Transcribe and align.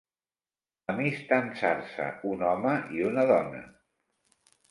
Amistançar-se 0.93 2.07
un 2.31 2.41
home 2.53 2.73
i 2.99 3.05
una 3.11 3.27
dona. 3.35 3.59